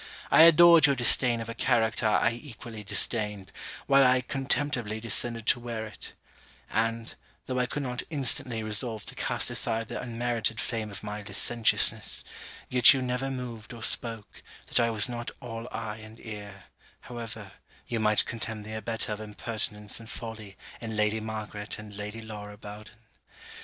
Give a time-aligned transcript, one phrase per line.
[0.31, 3.51] I adored your disdain of a character I equally disdained,
[3.85, 6.13] while I contemptibly descended to wear it;
[6.71, 7.13] and,
[7.45, 12.23] though I could not instantly resolve to cast aside the unmerited fame of my licentiousness,
[12.67, 16.63] yet you never moved or spoke, that I was not all eye and ear,
[17.01, 17.51] however,
[17.85, 22.57] you might contemn the abettor of impertinence and folly in Lady Margaret and Lady Laura
[22.57, 23.01] Bowden.